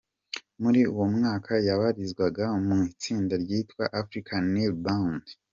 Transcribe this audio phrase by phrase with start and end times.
[0.61, 5.23] Muri uwo mwaka yabarizwaga mu itsinda ryitwa “Africa Nil Band”.